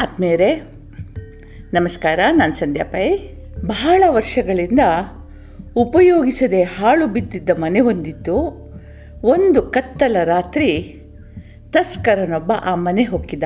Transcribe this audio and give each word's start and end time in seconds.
ಆತ್ಮೀಯರೇ, 0.00 0.62
ನಮಸ್ಕಾರ, 1.74 2.20
ನಾನು 2.32 2.54
ಸಂಧ್ಯಾ 2.54 2.84
ಪೈ. 2.84 3.18
ಬಹಳ 3.66 4.04
ವರ್ಷಗಳಿಂದ 4.08 4.80
ಉಪಯೋಗಿಸದೆ 5.76 6.62
ಹಾಳು 6.62 7.06
ಬಿದ್ದಿದ್ದ 7.06 7.50
ಮನೆ 7.58 7.80
ಹೊಂದಿತ್ತು 7.80 8.34
ಒಂದು 9.24 9.62
ಕತ್ತಲ 9.62 10.16
ರಾತ್ರಿ 10.24 11.00
ತಸ್ಕರನೊಬ್ಬ 11.70 12.52
ಆ 12.64 12.74
ಮನೆ 12.74 13.04
ಹೊಕ್ಕಿದ. 13.04 13.42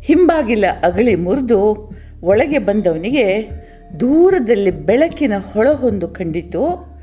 ಹಿಂಬಾಗಿಲ 0.00 0.64
ಅಗಳಿ 0.82 1.14
ಮುರಿದು 1.14 1.90
ಒಳಗೆ 2.22 2.58
ಬಂದವನಿಗೆ 2.58 3.50
ದೂರದಲ್ಲಿ 4.00 4.70
ಬೆಳಕಿನ 4.70 5.32
ಹೊಳಹೊಂದು 5.52 6.08
ಕಂಡಿತು 6.08 6.94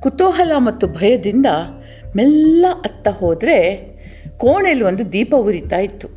ಕುತೂಹಲ 0.00 0.52
ಮತ್ತು 0.58 0.86
ಭಯದಿಂದ 0.86 1.46
ಮೆಲ್ಲ 2.16 2.66
ಅತ್ತ 2.84 3.08
ಹೋದರೆ 3.08 3.82
ಕೋಣೆಯಲ್ಲಿ 4.36 4.84
ಒಂದು 4.84 5.12
ದೀಪ 5.12 5.34
ಉರಿತಾ 5.38 5.78
ಇತ್ತು. 5.78 6.15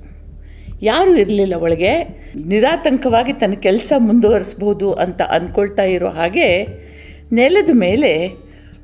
ಯಾರೂ 0.81 1.15
ಇರಲಿಲ್ಲ 1.15 1.53
ಒಳಗೆ. 1.55 2.03
ನಿರಾತಂಕವಾಗಿ 2.45 3.33
ತನ್ನ 3.33 3.53
ಕೆಲಸ 3.53 3.93
ಮುಂದುವರಿಸ್ಬೋದು 3.97 4.93
ಅಂತ 4.93 5.21
ಅಂದ್ಕೊಳ್ತಾ 5.21 5.83
ಇರೋ 5.83 6.09
ಹಾಗೆ 6.09 6.65
ನೆಲದ 7.31 7.70
ಮೇಲೆ 7.73 8.27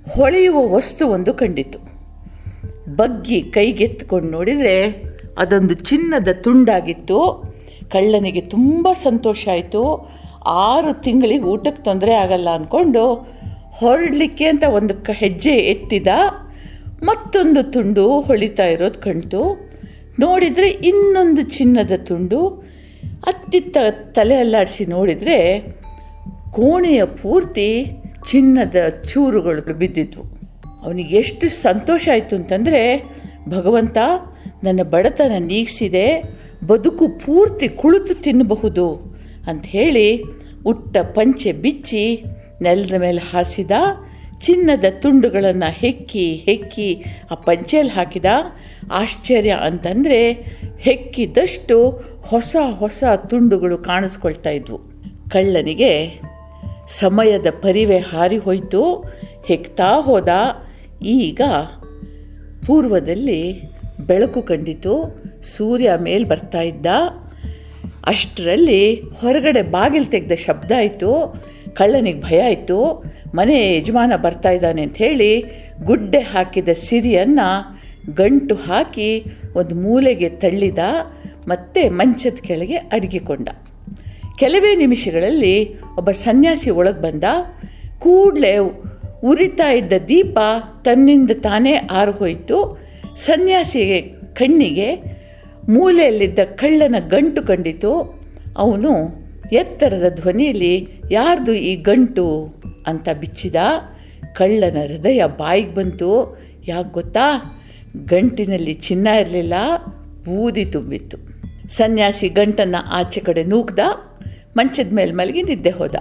ಹೊಳೆಯುವ 0.10 0.74
ವಸ್ತು 0.74 1.08
ಒಂದು 1.08 1.34
ಕಂಡಿತು. 1.34 1.80
ಬಗ್ಗಿ 2.96 3.42
ಕೈಗೆತ್ಕೊಂಡು 3.42 4.32
ನೋಡಿದರೆ 4.32 5.04
ಅದೊಂದು 5.38 5.74
ಚಿನ್ನದ 5.74 6.28
ತುಂಡಾಗಿತ್ತು. 6.42 7.44
ಕಳ್ಳನಿಗೆ 7.92 8.42
ತುಂಬ 8.42 8.88
ಸಂತೋಷ 8.94 9.48
ಆಯಿತು. 9.52 10.10
ಆರು 10.46 11.02
ತಿಂಗಳಿಗೆ 11.02 11.44
ಊಟಕ್ಕೆ 11.44 11.84
ತೊಂದರೆ 11.84 12.14
ಆಗಲ್ಲ 12.14 12.50
ಅಂದ್ಕೊಂಡು 12.50 13.14
ಹೊರಡಲಿಕ್ಕೆ 13.72 14.46
ಅಂತ 14.46 14.64
ಒಂದು 14.64 15.12
ಹೆಜ್ಜೆ 15.12 15.50
ಎತ್ತಿದ 15.50 16.08
ಮತ್ತೊಂದು 17.04 17.72
ತುಂಡು 17.72 18.22
ಹೊಳಿತಾ 18.22 18.66
ಇರೋದು 18.66 19.02
ಕಣ್ತು 19.02 19.65
ನೋಡಿದರೆ 20.20 20.70
ಇನ್ನೊಂದು 20.70 21.42
ಚಿನ್ನದ 21.42 21.92
ತುಂಡು. 22.04 22.48
ಅತ್ತಿತ್ತ 23.26 23.78
ತಲೆ 24.12 24.36
ಅಲ್ಲಾಡಿಸಿ 24.36 24.86
ನೋಡಿದರೆ 24.86 25.60
ಕೋಣೆಯ 26.52 27.06
ಪೂರ್ತಿ 27.06 27.92
ಚಿನ್ನದ 28.32 28.76
ಚೂರುಗಳು 29.14 29.74
ಬಿದ್ದಿದ್ವು 29.74 30.24
ಅವನಿಗೆ 30.84 31.16
ಎಷ್ಟು 31.16 31.50
ಸಂತೋಷ 31.50 32.10
ಆಯಿತು 32.12 32.36
ಅಂತಂದರೆ, 32.36 33.04
ಭಗವಂತ 33.50 33.98
ನನ್ನ 34.64 34.84
ಬಡತನ 34.84 35.32
ನೀಗಿಸಿದೆ, 35.40 36.24
ಬದುಕು 36.68 37.08
ಪೂರ್ತಿ 37.08 37.68
ಕುಳಿತು 37.68 38.22
ತಿನ್ನಬಹುದು 38.22 39.16
ಅಂತ 39.48 39.66
ಹೇಳಿ, 39.66 40.24
ಉಟ್ಟ 40.66 40.98
ಪಂಚೆ 40.98 41.52
ಬಿಚ್ಚಿ 41.52 42.24
ನೆಲದ 42.62 42.94
ಮೇಲೆ 42.94 43.22
ಹಾಸಿದ 43.32 43.72
ಚಿನ್ನದ 44.46 44.86
ತುಂಡುಗಳನ್ನು 45.00 45.72
ಹೆಕ್ಕಿ 45.72 46.36
ಹೆಕ್ಕಿ 46.36 47.04
ಆ 47.32 47.34
ಪಂಚೆಯಲ್ಲಿ 47.34 47.94
ಹಾಕಿದ. 47.94 48.26
ಆಶ್ಚರ್ಯ 48.92 49.50
ಅಂತಂದರೆ 49.50 50.32
ಹೆಕ್ಕಿದಷ್ಟು 50.80 51.90
ಹೊಸ 52.22 52.56
ಹೊಸ 52.78 53.04
ತುಂಡುಗಳು 53.30 53.78
ಕಾಣಿಸ್ಕೊಳ್ತಾ 53.78 54.50
ಇದ್ವು. 54.50 54.78
ಕಳ್ಳನಿಗೆ 55.30 56.22
ಸಮಯದ 56.88 57.46
ಪರಿವೆ 57.50 57.98
ಹಾರಿ 57.98 58.38
ಹೋಯಿತು. 58.38 59.14
ಹೆಕ್ತಾ 59.46 60.02
ಹೋದ. 60.02 60.30
ಈಗ 61.06 61.42
ಪೂರ್ವದಲ್ಲಿ 62.66 63.62
ಬೆಳಕು 64.00 64.42
ಕಂಡಿತು. 64.42 65.24
ಸೂರ್ಯ 65.44 65.92
ಮೇಲೆ 66.02 66.24
ಬರ್ತಾ 66.24 66.62
ಇದ್ದ. 66.62 66.86
ಅಷ್ಟರಲ್ಲಿ 68.06 68.96
ಹೊರಗಡೆ 68.96 69.62
ಬಾಗಿಲು 69.62 70.06
ತೆಗೆದ 70.06 70.32
ಶಬ್ದ 70.38 70.72
ಆಯಿತು. 70.78 71.44
ಕಳ್ಳನಿಗೆ 71.76 72.22
ಭಯ 72.22 72.52
ಇತ್ತು 72.52 73.04
ಮನೆ 73.36 73.78
ಯಜಮಾನ 73.78 74.16
ಬರ್ತಾ 74.16 74.50
ಇದ್ದಾನೆ 74.50 74.82
ಅಂತ 74.82 74.98
ಹೇಳಿ 74.98 75.44
ಗುಡ್ಡೆ 75.84 76.20
ಹಾಕಿದ 76.20 76.70
ಸಿರಿಯನ್ನು 76.74 77.80
ಗಂಟು 78.16 78.56
ಹಾಕಿ 78.56 79.24
ಒಂದು 79.56 79.76
ಮೂಲೆಗೆ 79.76 80.30
ತಳ್ಳಿದ 80.30 80.80
ಮತ್ತೆ 81.48 81.90
ಮಂಚದ 81.90 82.38
ಕೆಳಗೆ 82.42 82.76
ಅಡಗಿಕೊಂಡ. 82.76 83.50
ಕೆಲವೇ 84.38 84.76
ನಿಮಿಷಗಳಲ್ಲಿ 84.76 85.82
ಒಬ್ಬ 85.82 86.12
ಸನ್ಯಾಸಿ 86.12 86.70
ಒಳಗೆ 86.70 87.02
ಬಂದ. 87.02 87.24
ಕೂಡಲೇ 88.00 88.58
ಉರಿತಾ 89.24 89.72
ಇದ್ದ 89.72 89.94
ದೀಪ 90.08 90.40
ತನ್ನಿಂದ 90.86 91.32
ತಾನೇ 91.34 91.74
ಆರುಹೋಯಿತು 91.74 92.80
ಸನ್ಯಾಸಿಗೆ 93.16 94.02
ಕಣ್ಣಿಗೆ 94.34 94.96
ಮೂಲೆಯಲ್ಲಿದ್ದ 95.70 96.40
ಕಳ್ಳನ 96.40 96.96
ಗಂಟು 97.10 97.42
ಕಂಡಿತು. 97.44 98.22
ಅವನು 98.58 99.25
ಎತ್ತರದ 99.52 100.16
ಧ್ವನಿಯಲ್ಲಿ 100.16 100.88
ಯಾರ್ದು 101.12 101.54
ಈ 101.54 101.76
ಗಂಟು 101.76 102.56
ಅಂತ 102.88 103.10
ಬಿಚ್ಚಿದ 103.20 103.56
ಕಳ್ಳನ 104.34 104.78
ಹೃದಯ 104.88 105.24
ಬಾಯಿಗೆ 105.38 105.74
ಬಂತು. 105.74 106.40
ಯಾಕೆ 106.68 106.94
ಗೊತ್ತಾ? 106.94 107.54
ಗಂಟಿನಲ್ಲಿ 108.06 108.74
ಚಿನ್ನ 108.74 109.08
ಇರಲಿಲ್ಲ, 109.08 109.54
ಬೂದಿ 110.26 110.66
ತುಂಬಿತ್ತು. 110.66 111.18
ಸನ್ಯಾಸಿ 111.68 112.28
ಗಂಟನ್ನು 112.28 112.86
ಆಚೆ 112.92 113.20
ಕಡೆ 113.20 113.44
ನೂಕ್ದ, 113.44 113.80
ಮಂಚದ 114.58 114.94
ಮೇಲೆ 114.94 115.12
ಮಲಗಿ 115.12 115.44
ನಿದ್ದೆ 115.44 115.70
ಹೋದ. 115.70 115.96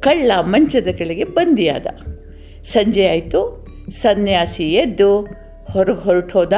ಕಳ್ಳ 0.00 0.32
ಮಂಚದ 0.40 0.88
ಕೆಳಗೆ 0.88 1.24
ಬಂದಿಯಾದ. 1.24 1.86
ಸಂಜೆ 2.64 3.08
ಆಯಿತು, 3.08 3.66
ಸನ್ಯಾಸಿ 3.90 4.72
ಎದ್ದು 4.72 5.20
ಹೊರಗೆ 5.72 6.04
ಹೊರಟು 6.04 6.38
ಹೋದ. 6.38 6.52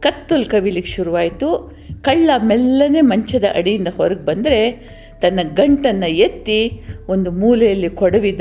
ಕತ್ತಲು 0.00 0.50
ಕವಿಲಿಕ್ಕೆ 0.50 0.92
ಶುರುವಾಯಿತು. 0.92 1.78
ಕಳ್ಳ 2.02 2.30
ಮೆಲ್ಲನೆ 2.42 3.00
ಮಂಚದ 3.00 3.44
ಅಡಿಯಿಂದ 3.54 3.88
ಹೊರಗೆ 3.96 4.24
ಬಂದರೆ 4.24 4.88
ತನ್ನ 5.20 5.40
ಗಂಟನ್ನು 5.54 6.10
ಎತ್ತಿ 6.10 6.80
ಒಂದು 7.08 7.30
ಮೂಲೆಯಲ್ಲಿ 7.30 7.88
ಕೊಡವಿದ 7.88 8.40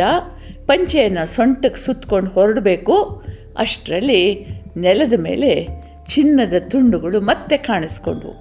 ಪಂಚೆಯನ್ನು 0.66 1.26
ಸೊಂಟಕ್ಕೆ 1.26 1.82
ಸುತ್ತಕೊಂಡು 1.82 2.32
ಹೊರಡಬೇಕು. 2.32 3.24
ಅಷ್ಟರಲ್ಲಿ 3.58 4.48
ನೆಲದ 4.78 5.14
ಮೇಲೆ 5.20 5.68
ಚಿನ್ನದ 6.08 6.54
ತುಂಡುಗಳು 6.70 7.22
ಮತ್ತೆ 7.22 7.58
ಕಾಣಿಸ್ಕೊಂಡವು 7.58 8.34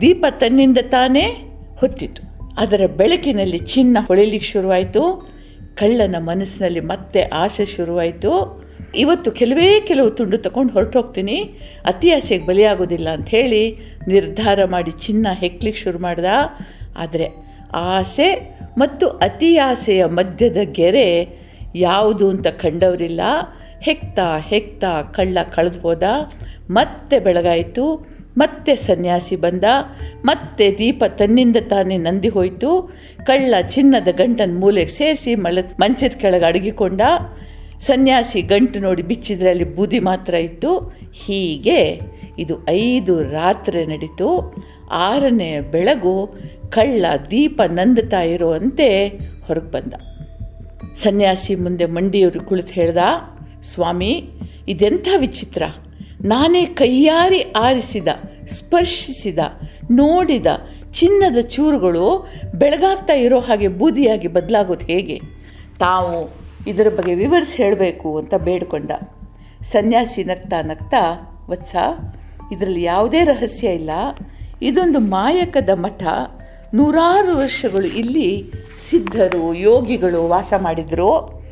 ದೀಪ 0.00 0.24
ತನ್ನಿಂದ 0.30 0.78
ತಾನೇ 0.88 1.24
ಹೊತ್ತಿತು. 1.76 2.22
ಅದರ 2.58 2.86
ಬೆಳಕಿನಲ್ಲಿ 2.86 3.58
ಚಿನ್ನ 3.58 3.98
ಹೊಳಿಲಿಕ್ಕೆ 4.06 4.48
ಶುರುವಾಯಿತು. 4.48 5.30
ಕಳ್ಳನ 5.74 6.16
ಮನಸ್ಸಿನಲ್ಲಿ 6.18 6.80
ಮತ್ತೆ 6.80 7.22
ಆಸೆ 7.22 7.66
ಶುರುವಾಯಿತು. 7.66 8.66
ಇವತ್ತು 8.96 9.30
ಕೆಲವೇ 9.30 9.80
ಕೆಲವು 9.80 10.10
ತುಂಡು 10.10 10.38
ತಗೊಂಡು 10.38 10.72
ಹೊರಟು 10.72 11.00
ಹೋಗ್ತೀನಿ 11.00 11.36
ಅತಿ 11.84 12.10
ಆಸೆಗೆ 12.10 12.46
ಬಲಿಯಾಗೋದಿಲ್ಲ 12.46 13.08
ಅಂಥೇಳಿ 13.08 13.78
ನಿರ್ಧಾರ 14.08 14.64
ಮಾಡಿ 14.64 14.90
ಚಿನ್ನ 14.90 15.26
ಹೆಕ್ಲಿಕ್ಕೆ 15.32 15.82
ಶುರು 15.82 15.98
ಮಾಡ್ದ. 15.98 16.24
ಆದರೆ 16.96 17.26
ಆಸೆ 17.74 18.58
ಮತ್ತು 18.78 19.08
ಅತಿ 19.08 19.56
ಆಸೆಯ 19.56 20.04
ಮಧ್ಯದ 20.04 20.56
ಗೆರೆ 20.62 21.28
ಯಾವುದು 21.74 22.30
ಅಂತ 22.30 22.46
ಕಂಡವರಿಲ್ಲ. 22.46 23.20
ಹೆಕ್ತಾ 23.82 24.38
ಹೆಕ್ತಾ 24.38 25.02
ಕಳ್ಳ 25.02 25.38
ಕಳೆದು 25.54 25.80
ಹೋದ. 25.80 26.02
ಮತ್ತೆ 26.70 27.18
ಬೆಳಗಾಯಿತು, 27.18 28.06
ಮತ್ತೆ 28.38 28.76
ಸನ್ಯಾಸಿ 28.76 29.36
ಬಂದ, 29.36 29.64
ಮತ್ತೆ 30.24 30.74
ದೀಪ 30.78 31.04
ತನ್ನಿಂದ 31.04 31.56
ತಾನೇ 31.68 31.96
ನಂದಿ 31.96 32.28
ಹೋಯಿತು. 32.28 32.94
ಕಳ್ಳ 33.24 33.54
ಚಿನ್ನದ 33.68 34.08
ಗಂಟನ್ನು 34.12 34.60
ಮೂಲೆಗೆ 34.60 34.88
ಸೇರಿಸಿ 34.88 35.34
ಮಳ 35.34 35.58
ಮಂಚದ 35.80 36.16
ಕೆಳಗೆ 36.16 36.44
ಅಡಗಿಕೊಂಡ. 36.44 37.00
ಸನ್ಯಾಸಿ 37.78 38.42
ಗಂಟು 38.42 38.80
ನೋಡಿ 38.80 39.02
ಬಿಚ್ಚಿದ್ರೆ 39.02 39.50
ಅಲ್ಲಿ 39.50 39.64
ಬೂದಿ 39.64 39.98
ಮಾತ್ರ 39.98 40.34
ಇತ್ತು. 40.34 40.78
ಹೀಗೆ 41.14 42.00
ಇದು 42.38 42.66
ಐದು 42.68 43.22
ರಾತ್ರಿ 43.22 43.86
ನಡೀತು. 43.86 44.54
ಆರನೆಯ 44.90 45.60
ಬೆಳಗು 45.60 46.34
ಕಳ್ಳ 46.76 47.06
ದೀಪ 47.30 47.62
ನಂದುತ್ತಾ 47.62 48.20
ಇರುವಂತೆ 48.20 49.08
ಹೊರಗೆ 49.46 49.70
ಬಂದ. 49.70 49.94
ಸನ್ಯಾಸಿ 50.94 51.54
ಮುಂದೆ 51.54 51.86
ಮಂಡಿಯವರು 51.86 52.40
ಕುಳಿತು 52.40 52.72
ಹೇಳ್ದ, 52.72 52.96
ಸ್ವಾಮಿ, 53.62 54.30
ಇದೆಂಥ 54.68 55.08
ವಿಚಿತ್ರ. 55.16 55.62
ನಾನೇ 56.24 56.64
ಕೈಯಾರಿ 56.64 57.40
ಆರಿಸಿದ, 57.40 58.08
ಸ್ಪರ್ಶಿಸಿದ, 58.48 59.38
ನೋಡಿದ 59.90 60.46
ಚಿನ್ನದ 60.92 61.40
ಚೂರುಗಳು 61.40 62.32
ಬೆಳಗಾಗ್ತಾ 62.54 63.12
ಇರೋ 63.12 63.40
ಹಾಗೆ 63.40 63.68
ಬೂದಿಯಾಗಿ 63.68 64.28
ಬದಲಾಗೋದು 64.28 64.86
ಹೇಗೆ? 64.86 65.20
ತಾವು 65.78 66.30
ಇದರ 66.66 66.88
ಬಗ್ಗೆ 66.96 67.14
ವಿವರಿಸಿ 67.14 67.62
ಹೇಳಬೇಕು 67.62 68.18
ಅಂತ 68.18 68.34
ಬೇಡ್ಕೊಂಡ. 68.34 68.90
ಸನ್ಯಾಸಿ 69.62 70.24
ನಗ್ತಾ 70.24 70.62
ನಗ್ತಾ, 70.62 71.02
ವತ್ಸ, 71.50 71.76
ಇದರಲ್ಲಿ 72.52 72.82
ಯಾವುದೇ 72.82 73.24
ರಹಸ್ಯ 73.24 73.68
ಇಲ್ಲ. 73.68 73.90
ಇದೊಂದು 74.62 74.98
ಮಾಯಕದ 74.98 75.70
ಮಠ. 75.74 76.02
ನೂರಾರು 76.74 77.36
ವರ್ಷಗಳು 77.36 77.86
ಇಲ್ಲಿ 77.86 78.52
ಸಿದ್ಧರು, 78.90 79.54
ಯೋಗಿಗಳು 79.54 80.28
ವಾಸ 80.28 80.52
ಮಾಡಿದರು, 80.58 81.42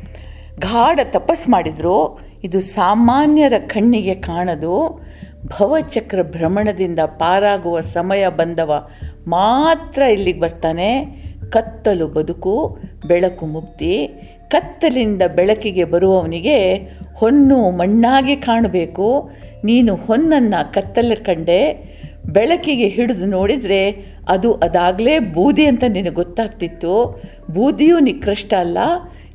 ಗಾಢ 0.59 0.99
ತಪಸ್ 1.03 1.49
ಮಾಡಿದರು. 1.49 2.19
ಇದು 2.43 2.61
ಸಾಮಾನ್ಯರ 2.61 3.53
ಕಣ್ಣಿಗೆ 3.67 4.15
ಕಾಣದು. 4.15 5.05
ಭವಚಕ್ರ 5.45 6.21
ಭ್ರಮಣದಿಂದ 6.21 6.99
ಪಾರಾಗುವ 6.99 7.81
ಸಮಯ 7.81 8.27
ಬಂದವ 8.27 8.87
ಮಾತ್ರ 9.27 10.01
ಇಲ್ಲಿಗೆ 10.01 10.39
ಬರ್ತಾನೆ. 10.39 11.05
ಕತ್ತಲು 11.49 12.07
ಬದುಕು, 12.07 12.77
ಬೆಳಕು 13.07 13.45
ಮುಕ್ತಿ. 13.45 14.07
ಕತ್ತಲಿಂದ 14.47 15.21
ಬೆಳಕಿಗೆ 15.35 15.83
ಬರುವವನಿಗೆ 15.83 16.73
ಹೊನ್ನು 17.15 17.71
ಮಣ್ಣಾಗಿ 17.71 18.35
ಕಾಣಬೇಕು. 18.35 19.29
ನೀನು 19.63 19.95
ಹೊನ್ನನ್ನು 19.95 20.73
ಕತ್ತಲ 20.73 21.11
ಕಂಡೆ. 21.25 21.94
ಬೆಳಕಿಗೆ 22.25 22.87
ಹಿಡಿದು 22.87 23.25
ನೋಡಿದರೆ 23.25 24.05
ಅದು 24.27 24.53
ಅದಾಗಲೇ 24.53 25.19
ಬೂದಿ 25.19 25.65
ಅಂತ 25.65 25.83
ನಿನಗೆ 25.87 26.09
ಗೊತ್ತಾಗ್ತಿತ್ತು. 26.09 27.21
ಬೂದಿಯೂ 27.51 27.99
ನಿಕೃಷ್ಟ 27.99 28.53
ಅಲ್ಲ. 28.59 28.77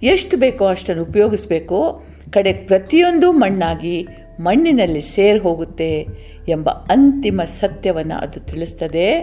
ಎಷ್ಟು 0.03 0.37
ಬೇಕೋ 0.37 0.67
ಅಷ್ಟನ್ನು 0.67 1.03
ಉಪಯೋಗಿಸ್ಬೇಕು. 1.03 2.05
ಕಡೆ 2.31 2.53
ಪ್ರತಿಯೊಂದು 2.53 3.33
ಮಣ್ಣಾಗಿ 3.33 4.07
ಮಣ್ಣಿನಲ್ಲಿ 4.41 5.01
ಸೇರಿ 5.01 5.39
ಹೋಗುತ್ತೆ 5.39 6.07
ಎಂಬ 6.49 6.71
ಅಂತಿಮ 6.71 7.43
ಸತ್ಯವನ್ನು 7.47 8.15
ಅದು 8.15 8.41
ತಿಳಿಸ್ತದೆ. 8.41 9.21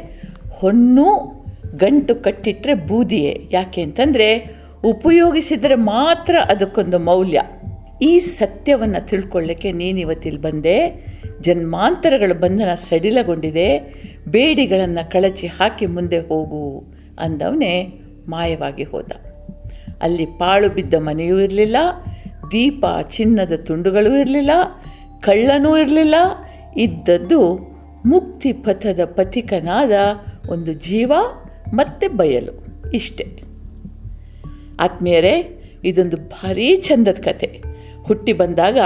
ಹೊನ್ನು 0.50 1.38
ಗಂಟು 1.76 2.16
ಕಟ್ಟಿಟ್ಟರೆ 2.16 2.74
ಬೂದಿಯೇ. 2.74 3.48
ಯಾಕೆ 3.52 3.82
ಅಂತಂದರೆ 3.82 4.58
ಉಪಯೋಗಿಸಿದರೆ 4.84 5.76
ಮಾತ್ರ 5.76 6.36
ಅದಕ್ಕೊಂದು 6.50 7.00
ಮೌಲ್ಯ. 7.00 7.42
ಈ 8.02 8.20
ಸತ್ಯವನ್ನು 8.20 9.08
ತಿಳ್ಕೊಳ್ಳೋಕ್ಕೆ 9.08 9.72
ನೀನಿವತ್ತಿಲ್ಲಿ 9.72 10.42
ಬಂದೆ. 10.42 11.08
ಜನ್ಮಾಂತರಗಳ 11.42 12.34
ಬಂಧನ 12.34 12.76
ಸಡಿಲಗೊಂಡಿದೆ, 12.76 13.80
ಬೇಡಿಗಳನ್ನು 14.28 15.12
ಕಳಚಿ 15.12 15.48
ಹಾಕಿ 15.48 15.86
ಮುಂದೆ 15.86 16.20
ಹೋಗು 16.20 16.84
ಅಂದವನೇ 17.20 18.00
ಮಾಯವಾಗಿ 18.28 18.84
ಹೋದ. 18.84 19.12
ಅಲ್ಲಿ 20.02 20.26
ಪಾಳು 20.26 20.70
ಬಿದ್ದ 20.70 20.94
ಮನೆಯೂ 20.98 21.40
ಇರಲಿಲ್ಲ, 21.40 21.76
ದೀಪ 22.52 22.86
ಚಿನ್ನದ 23.10 23.52
ತುಂಡುಗಳೂ 23.66 24.16
ಇರಲಿಲ್ಲ, 24.16 24.52
ಕಳ್ಳನೂ 25.22 25.78
ಇರಲಿಲ್ಲ, 25.78 26.16
ಇದ್ದದ್ದು 26.78 27.56
ಮುಕ್ತಿ 28.06 28.54
ಪಥದ 28.54 29.00
ಪಥಿಕನಾದ 29.06 29.92
ಒಂದು 30.50 30.74
ಜೀವ 30.74 31.12
ಮತ್ತೆ 31.74 32.08
ಬಯಲು 32.08 32.66
ಇಷ್ಟೇ. 32.90 33.44
ಆತ್ಮೀಯರೇ, 34.80 35.60
ಇದೊಂದು 35.84 36.18
ಭಾರೀ 36.18 36.76
ಚಂದದ 36.76 37.18
ಕತೆ. 37.24 37.62
ಹುಟ್ಟಿ 38.04 38.34
ಬಂದಾಗ 38.34 38.78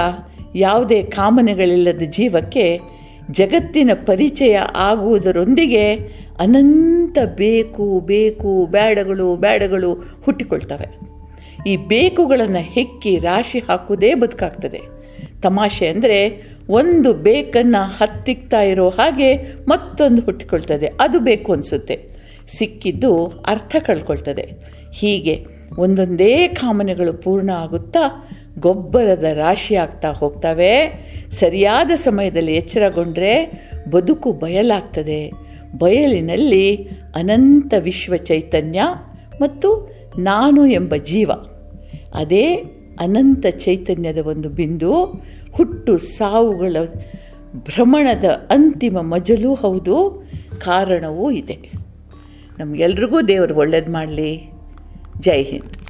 ಯಾವುದೇ 0.54 1.02
ಕಾಮನೆಗಳಿಲ್ಲದ 1.02 2.02
ಜೀವಕ್ಕೆ 2.10 2.80
ಜಗತ್ತಿನ 3.30 3.90
ಪರಿಚಯ 3.94 4.58
ಆಗುವುದರೊಂದಿಗೆ 4.74 5.94
ಅನಂತ 6.38 7.18
ಬೇಕು 7.36 8.00
ಬೇಕು 8.00 8.66
ಬೇಡಗಳು 8.66 9.36
ಬೇಡಗಳು 9.36 9.94
ಹುಟ್ಟಿಕೊಳ್ತವೆ. 10.24 11.12
ಈ 11.68 11.76
ಬೇಕುಗಳನ್ನು 11.76 12.58
ಹೆಕ್ಕಿ 12.58 13.18
ರಾಶಿ 13.18 13.58
ಹಾಕುವುದೇ 13.58 14.14
ಬದುಕಾಗ್ತದೆ. 14.14 14.80
ತಮಾಷೆ 15.42 15.86
ಅಂದರೆ 15.86 16.42
ಒಂದು 16.68 17.12
ಬೇಕನ್ನು 17.12 17.84
ಹತ್ತಿಕ್ತಾ 17.84 18.62
ಇರೋ 18.62 18.88
ಹಾಗೆ 18.88 19.36
ಮತ್ತೊಂದು 19.68 20.22
ಹುಟ್ಟಿಕೊಳ್ತದೆ. 20.22 20.86
ಅದು 21.00 21.20
ಬೇಕು 21.20 21.52
ಅನಿಸುತ್ತೆ. 21.52 22.12
ಸಿಕ್ಕಿದ್ದು 22.48 23.26
ಅರ್ಥ 23.26 23.76
ಕಳ್ಕೊಳ್ತದೆ. 23.86 24.50
ಹೀಗೆ 24.94 25.46
ಒಂದೊಂದೇ 25.78 26.48
ಕಾಮನೆಗಳು 26.48 27.12
ಪೂರ್ಣ 27.12 27.50
ಆಗುತ್ತಾ 27.50 28.30
ಗೊಬ್ಬರದ 28.58 29.24
ರಾಶಿಯಾಗ್ತಾ 29.32 30.12
ಹೋಗ್ತವೆ. 30.12 31.04
ಸರಿಯಾದ 31.30 31.90
ಸಮಯದಲ್ಲಿ 31.90 32.54
ಎಚ್ಚರಗೊಂಡ್ರೆ 32.54 33.52
ಬದುಕು 33.90 34.32
ಬಯಲಾಗ್ತದೆ. 34.32 35.32
ಬಯಲಿನಲ್ಲಿ 35.78 36.76
ಅನಂತ 37.14 37.74
ವಿಶ್ವ 37.78 38.16
ಚೈತನ್ಯ 38.16 38.82
ಮತ್ತು 39.40 39.90
ನಾನು 40.18 40.66
ಎಂಬ 40.66 40.94
ಜೀವ. 40.96 41.30
ಅದೇ 42.14 42.54
ಅನಂತ 43.00 43.46
ಚೈತನ್ಯದ 43.46 44.18
ಒಂದು 44.18 44.48
ಬಿಂದು. 44.48 45.04
ಹುಟ್ಟು 45.52 45.98
ಸಾವುಗಳ 45.98 46.76
ಭ್ರಮಣದ 47.54 48.24
ಅಂತಿಮ 48.24 49.00
ಮಜಲೂ 49.00 49.54
ಹೌದು, 49.54 50.28
ಕಾರಣವೂ 50.58 51.30
ಇದೆ. 51.30 51.58
ನಮಗೆಲ್ರಿಗೂ 52.58 53.20
ದೇವರು 53.20 53.54
ಒಳ್ಳೇದು 53.54 53.92
ಮಾಡಲಿ. 53.92 54.50
ಜೈ 55.20 55.42
ಹಿಂದ್. 55.42 55.81